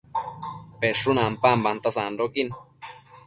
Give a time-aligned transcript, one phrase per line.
[0.79, 2.49] peshun ampambanta sandoquin